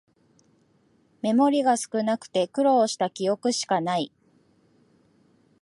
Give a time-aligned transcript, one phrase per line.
[1.21, 4.11] メモリが少なくて苦労した記憶しかない